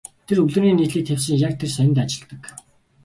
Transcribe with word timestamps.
Тэр 0.27 0.37
өглөөний 0.43 0.75
нийтлэлийг 0.77 1.07
тавьсан 1.07 1.37
яг 1.47 1.53
тэр 1.57 1.71
сонинд 1.73 2.01
ажилладаг. 2.03 2.41